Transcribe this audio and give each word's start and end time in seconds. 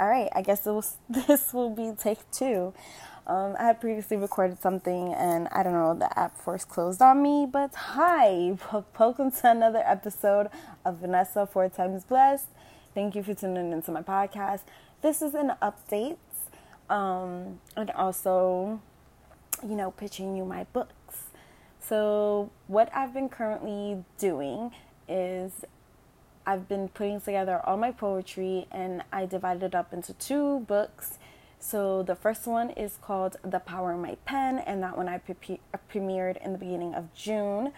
all 0.00 0.08
right, 0.08 0.28
I 0.34 0.42
guess 0.42 0.60
this 1.08 1.52
will 1.52 1.70
be 1.70 1.92
take 1.98 2.18
two. 2.30 2.72
Um, 3.26 3.56
I 3.58 3.64
had 3.64 3.80
previously 3.80 4.16
recorded 4.16 4.60
something 4.62 5.12
and 5.12 5.48
I 5.52 5.62
don't 5.62 5.74
know, 5.74 5.94
the 5.94 6.18
app 6.18 6.38
force 6.38 6.64
closed 6.64 7.02
on 7.02 7.22
me. 7.22 7.46
But 7.50 7.74
hi, 7.74 8.56
welcome 8.98 9.30
to 9.30 9.50
another 9.50 9.82
episode 9.84 10.48
of 10.84 10.98
Vanessa 10.98 11.46
Four 11.46 11.68
Times 11.68 12.04
Blessed. 12.04 12.46
Thank 12.94 13.14
you 13.14 13.22
for 13.22 13.34
tuning 13.34 13.72
into 13.72 13.90
my 13.92 14.02
podcast. 14.02 14.62
This 15.02 15.20
is 15.20 15.34
an 15.34 15.52
update 15.60 16.16
um, 16.88 17.60
and 17.76 17.90
also, 17.90 18.80
you 19.62 19.76
know, 19.76 19.90
pitching 19.90 20.34
you 20.36 20.44
my 20.44 20.64
books. 20.72 21.24
So, 21.80 22.50
what 22.66 22.90
I've 22.94 23.14
been 23.14 23.28
currently 23.28 24.04
doing 24.18 24.72
is 25.08 25.52
I've 26.48 26.66
been 26.66 26.88
putting 26.88 27.20
together 27.20 27.60
all 27.62 27.76
my 27.76 27.90
poetry 27.90 28.66
and 28.70 29.02
I 29.12 29.26
divided 29.26 29.62
it 29.62 29.74
up 29.74 29.92
into 29.92 30.14
two 30.14 30.60
books. 30.60 31.18
So 31.58 32.02
the 32.02 32.14
first 32.14 32.46
one 32.46 32.70
is 32.70 32.96
called 33.02 33.36
The 33.44 33.58
Power 33.58 33.92
of 33.92 34.00
My 34.00 34.16
Pen, 34.24 34.58
and 34.60 34.82
that 34.82 34.96
one 34.96 35.10
I 35.10 35.18
pre- 35.18 35.60
premiered 35.92 36.42
in 36.42 36.52
the 36.52 36.58
beginning 36.58 36.94
of 36.94 37.12
June. 37.12 37.72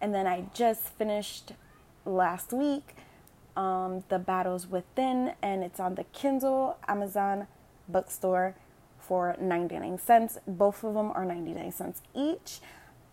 And 0.00 0.14
then 0.14 0.26
I 0.26 0.46
just 0.54 0.84
finished 0.96 1.52
last 2.06 2.54
week 2.54 2.96
um, 3.58 4.04
The 4.08 4.18
Battles 4.18 4.68
Within, 4.68 5.34
and 5.42 5.62
it's 5.62 5.78
on 5.78 5.96
the 5.96 6.04
Kindle, 6.04 6.78
Amazon 6.88 7.46
bookstore 7.90 8.54
for 8.98 9.36
99 9.38 9.98
cents. 9.98 10.38
Both 10.46 10.82
of 10.82 10.94
them 10.94 11.10
are 11.10 11.26
99 11.26 11.72
cents 11.72 12.00
each. 12.14 12.60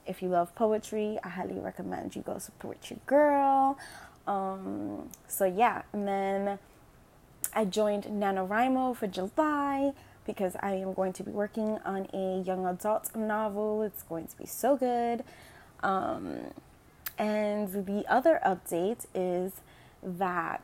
If 0.08 0.22
you 0.22 0.30
love 0.30 0.56
poetry, 0.56 1.20
I 1.22 1.30
highly 1.30 1.60
recommend 1.60 2.16
you 2.16 2.22
go 2.22 2.38
support 2.38 2.90
your 2.90 3.00
girl. 3.06 3.78
Um, 4.28 5.10
so 5.28 5.46
yeah, 5.46 5.84
and 5.94 6.08
then 6.08 6.60
I 7.54 7.66
joined 7.66 8.06
NaNoWriMo 8.06 8.96
for 8.96 9.08
July 9.08 9.94
because 10.26 10.56
I 10.60 10.76
am 10.76 10.94
going 10.94 11.14
to 11.14 11.24
be 11.24 11.32
working 11.32 11.80
on 11.86 12.08
a 12.14 12.42
young 12.46 12.66
adult 12.66 13.16
novel. 13.16 13.82
It's 13.84 14.04
going 14.04 14.28
to 14.28 14.38
be 14.38 14.46
so 14.46 14.78
good. 14.78 15.24
Um, 15.84 16.54
and 17.18 17.86
the 17.86 18.06
other 18.08 18.40
update 18.46 19.06
is 19.14 19.54
that 20.04 20.64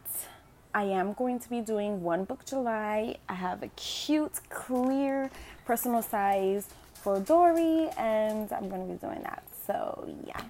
I 0.73 0.83
am 0.83 1.13
going 1.13 1.39
to 1.39 1.49
be 1.49 1.61
doing 1.61 2.03
one 2.03 2.23
book 2.23 2.45
July. 2.45 3.17
I 3.27 3.33
have 3.33 3.63
a 3.63 3.67
cute, 3.69 4.39
clear, 4.49 5.31
personal 5.65 6.01
size 6.01 6.69
Fauxdori, 7.03 7.93
and 7.97 8.51
I'm 8.51 8.69
going 8.69 8.87
to 8.87 8.93
be 8.93 8.99
doing 8.99 9.21
that. 9.23 9.43
So, 9.65 10.07
yeah. 10.25 10.41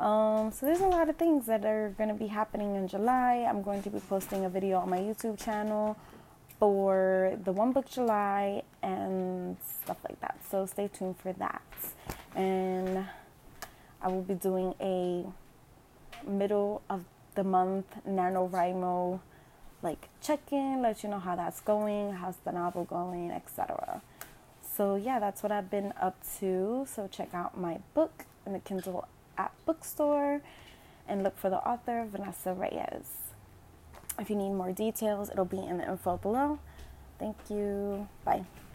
Um, 0.00 0.52
so 0.52 0.66
there's 0.66 0.80
a 0.80 0.86
lot 0.86 1.08
of 1.08 1.16
things 1.16 1.46
that 1.46 1.64
are 1.64 1.94
going 1.98 2.08
to 2.08 2.14
be 2.14 2.28
happening 2.28 2.76
in 2.76 2.86
July. 2.86 3.46
I'm 3.48 3.62
going 3.62 3.82
to 3.82 3.90
be 3.90 3.98
posting 4.00 4.44
a 4.44 4.48
video 4.48 4.78
on 4.78 4.90
my 4.90 4.98
YouTube 4.98 5.42
channel 5.42 5.96
for 6.58 7.36
the 7.44 7.52
One 7.52 7.72
Book 7.72 7.90
July 7.90 8.62
and 8.82 9.56
stuff 9.82 9.96
like 10.08 10.20
that. 10.20 10.38
So 10.50 10.66
stay 10.66 10.88
tuned 10.88 11.16
for 11.18 11.32
that. 11.34 11.62
And 12.36 13.06
I 14.00 14.08
will 14.08 14.22
be 14.22 14.34
doing 14.34 14.74
a 14.80 15.24
middle 16.28 16.82
of 16.88 17.04
the 17.34 17.44
month 17.44 17.86
NaNoWriMo 18.08 19.20
like 19.82 20.08
check 20.20 20.40
in, 20.50 20.82
let 20.82 21.02
you 21.02 21.08
know 21.08 21.20
how 21.20 21.36
that's 21.36 21.60
going, 21.60 22.12
how's 22.14 22.36
the 22.38 22.52
novel 22.52 22.84
going, 22.84 23.30
etc. 23.30 24.02
So 24.60 24.96
yeah, 24.96 25.18
that's 25.18 25.42
what 25.42 25.52
I've 25.52 25.70
been 25.70 25.92
up 26.00 26.16
to. 26.40 26.86
So 26.92 27.08
check 27.08 27.32
out 27.32 27.56
my 27.58 27.78
book 27.94 28.24
in 28.44 28.52
the 28.52 28.58
Kindle 28.58 29.06
at 29.38 29.52
bookstore 29.64 30.42
and 31.06 31.22
look 31.22 31.38
for 31.38 31.48
the 31.48 31.56
author, 31.56 32.06
Vanessa 32.10 32.52
Reyes. 32.52 33.32
If 34.18 34.28
you 34.28 34.36
need 34.36 34.50
more 34.50 34.72
details, 34.72 35.30
it'll 35.30 35.44
be 35.44 35.58
in 35.58 35.78
the 35.78 35.88
info 35.88 36.16
below. 36.16 36.58
Thank 37.18 37.36
you. 37.48 38.08
Bye. 38.24 38.44